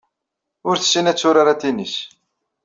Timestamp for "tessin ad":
0.77-1.17